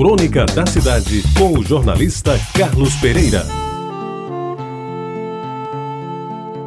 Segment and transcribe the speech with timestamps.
[0.00, 3.44] Crônica da Cidade, com o jornalista Carlos Pereira.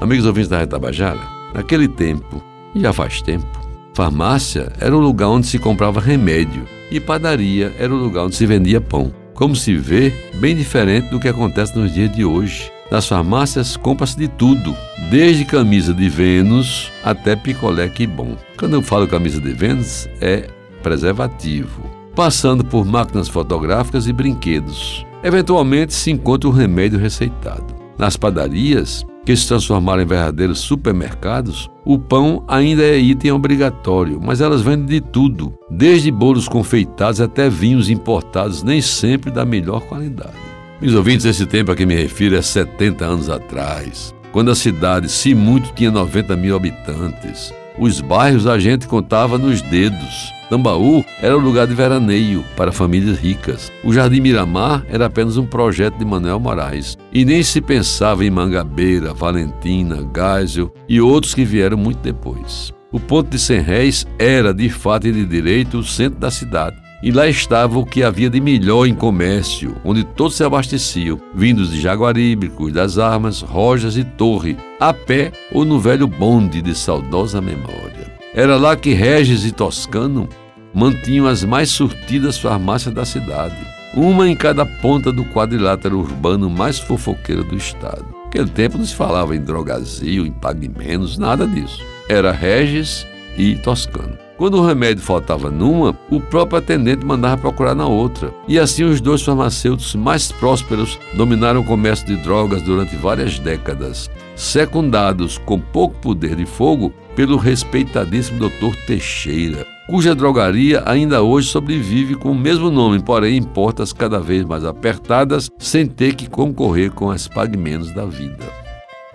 [0.00, 1.18] Amigos ouvintes da Retabajara,
[1.52, 2.40] naquele tempo,
[2.72, 3.48] e já faz tempo,
[3.94, 8.46] farmácia era o lugar onde se comprava remédio e padaria era o lugar onde se
[8.46, 9.12] vendia pão.
[9.34, 12.70] Como se vê, bem diferente do que acontece nos dias de hoje.
[12.92, 14.72] Nas farmácias compra-se de tudo,
[15.10, 18.36] desde camisa de Vênus até picolé que bom.
[18.56, 20.46] Quando eu falo camisa de Vênus, é
[20.80, 25.06] preservativo, passando por máquinas fotográficas e brinquedos.
[25.22, 27.76] Eventualmente se encontra o remédio receitado.
[27.98, 34.40] Nas padarias, que se transformaram em verdadeiros supermercados, o pão ainda é item obrigatório, mas
[34.40, 40.36] elas vendem de tudo, desde bolos confeitados até vinhos importados, nem sempre da melhor qualidade.
[40.80, 45.10] Meus ouvintes, esse tempo a que me refiro é 70 anos atrás, quando a cidade,
[45.10, 47.52] se muito, tinha 90 mil habitantes.
[47.78, 50.35] Os bairros a gente contava nos dedos.
[50.48, 53.72] Tambaú era o lugar de veraneio para famílias ricas.
[53.84, 56.96] O Jardim Miramar era apenas um projeto de Manuel Moraes.
[57.12, 62.72] E nem se pensava em Mangabeira, Valentina, Geisel e outros que vieram muito depois.
[62.92, 66.86] O ponto de Cem Réis era, de fato e de direito, o centro da cidade
[67.02, 71.70] e lá estava o que havia de melhor em comércio, onde todos se abasteciam, vindos
[71.70, 76.74] de Jaguaribe, Cruz das Armas, Rojas e Torre, a pé ou no velho bonde de
[76.74, 78.15] saudosa memória.
[78.36, 80.28] Era lá que Regis e Toscano
[80.74, 83.56] mantinham as mais surtidas farmácias da cidade,
[83.94, 88.04] uma em cada ponta do quadrilátero urbano mais fofoqueiro do estado.
[88.26, 91.82] Naquele tempo não se falava em drogazil, em pague menos, nada disso.
[92.10, 93.06] Era Regis
[93.38, 94.18] e Toscano.
[94.36, 98.34] Quando o remédio faltava numa, o próprio atendente mandava procurar na outra.
[98.46, 104.10] E assim os dois farmacêuticos mais prósperos dominaram o comércio de drogas durante várias décadas,
[104.36, 108.76] secundados com pouco poder de fogo pelo respeitadíssimo Dr.
[108.86, 114.44] Teixeira, cuja drogaria ainda hoje sobrevive com o mesmo nome, porém em portas cada vez
[114.44, 118.44] mais apertadas, sem ter que concorrer com as pagamentos da vida.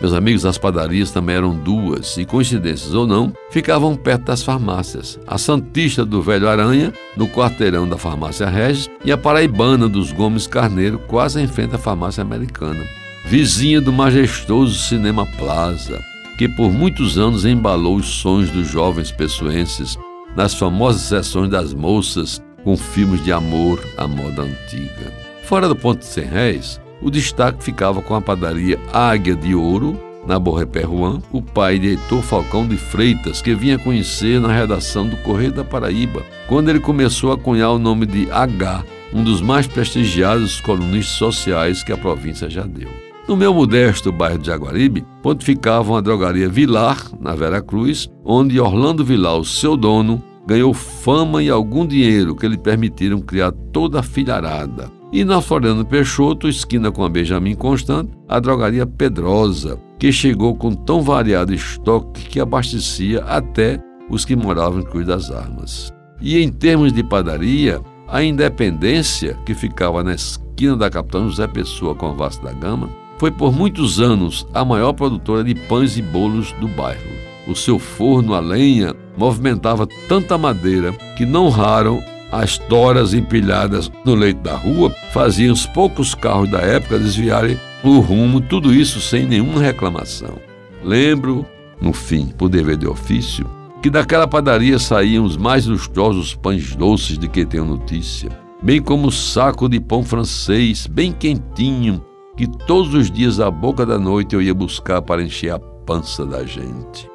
[0.00, 5.20] Meus amigos, as padarias também eram duas, e coincidências ou não, ficavam perto das farmácias.
[5.26, 10.46] A Santista do Velho Aranha, no quarteirão da farmácia Regis, e a Paraibana dos Gomes
[10.46, 12.82] Carneiro, quase em frente à farmácia americana.
[13.30, 16.02] Vizinha do majestoso Cinema Plaza,
[16.36, 19.96] que por muitos anos embalou os sonhos dos jovens pessoenses
[20.34, 25.14] nas famosas sessões das moças com filmes de amor à moda antiga.
[25.44, 29.96] Fora do ponto de 100 réis, o destaque ficava com a padaria Águia de Ouro,
[30.26, 35.06] na Borrepé Juan, o pai de Heitor Falcão de Freitas, que vinha conhecer na redação
[35.06, 39.40] do Correio da Paraíba, quando ele começou a cunhar o nome de H, um dos
[39.40, 42.90] mais prestigiados colunistas sociais que a província já deu.
[43.30, 49.04] No meu modesto bairro de Jaguaribe, pontificava uma drogaria Vilar, na Vera Cruz, onde Orlando
[49.04, 54.02] Vilar, o seu dono, ganhou fama e algum dinheiro que lhe permitiram criar toda a
[54.02, 54.90] filharada.
[55.12, 60.74] E na Floriano Peixoto, esquina com a Benjamin Constant, a drogaria Pedrosa, que chegou com
[60.74, 63.80] tão variado estoque que abastecia até
[64.10, 65.94] os que moravam em Cruz das Armas.
[66.20, 71.94] E em termos de padaria, a Independência, que ficava na esquina da Capitão José Pessoa
[71.94, 76.00] com a Vasco da Gama, foi por muitos anos a maior produtora de pães e
[76.00, 77.10] bolos do bairro.
[77.46, 84.14] O seu forno a lenha movimentava tanta madeira que não raro as toras empilhadas no
[84.14, 89.26] leito da rua faziam os poucos carros da época desviarem o rumo, tudo isso sem
[89.26, 90.38] nenhuma reclamação.
[90.82, 91.44] Lembro,
[91.78, 93.44] no fim, por dever de ofício,
[93.82, 98.30] que daquela padaria saíam os mais lustrosos pães doces de que tenho notícia,
[98.62, 102.02] bem como o saco de pão francês, bem quentinho,
[102.40, 106.24] que todos os dias à boca da noite eu ia buscar para encher a pança
[106.24, 107.06] da gente.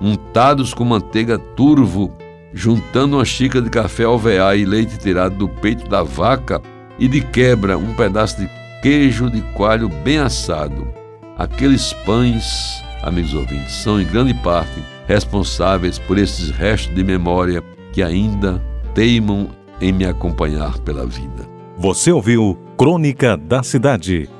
[0.00, 2.10] Untados com manteiga turvo
[2.54, 6.62] juntando uma xícara de café alvear e leite tirado do peito da vaca
[6.98, 8.48] e de quebra um pedaço de
[8.80, 10.88] queijo de coalho bem assado.
[11.36, 17.62] Aqueles pães, amigos ouvintes, são em grande parte responsáveis por esses restos de memória
[17.92, 18.64] que ainda
[18.94, 21.46] teimam em me acompanhar pela vida.
[21.76, 24.39] Você ouviu Crônica da Cidade